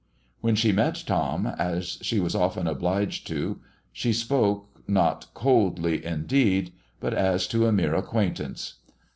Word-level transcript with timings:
When 0.39 0.55
she 0.55 0.71
met 0.71 1.03
Tom, 1.05 1.45
as 1.45 1.99
she 2.01 2.19
was 2.19 2.33
often 2.33 2.65
obliged 2.65 3.27
to, 3.27 3.59
she 3.93 4.13
spoke 4.13 4.81
not 4.87 5.31
coldly 5.35 6.03
indeed, 6.03 6.73
but 6.99 7.13
as 7.13 7.45
to 7.49 7.67
a 7.67 7.71
mere 7.71 7.93
acquaintance. 7.93 8.79